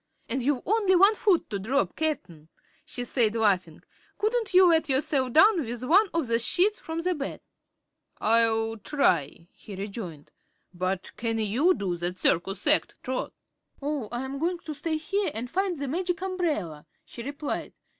[0.27, 2.49] "And you've only one foot to drop, Cap'n,"
[2.83, 3.83] she said, laughing.
[4.17, 7.39] "Couldn't you let yourself down with one of the sheets from the bed?"
[8.19, 10.31] "I'll try," he rejoined.
[10.73, 13.31] "But, can you do that circus act, Trot?"
[13.79, 17.73] "Oh, I'm goin' to stay here an' find the Magic Umbrella," she replied.